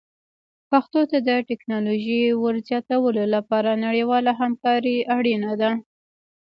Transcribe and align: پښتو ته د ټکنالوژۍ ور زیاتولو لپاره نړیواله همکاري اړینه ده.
پښتو 0.69 1.01
ته 1.11 1.17
د 1.27 1.29
ټکنالوژۍ 1.49 2.23
ور 2.43 2.55
زیاتولو 2.67 3.23
لپاره 3.35 3.81
نړیواله 3.85 4.31
همکاري 4.41 4.97
اړینه 5.17 5.51
ده. 5.61 5.71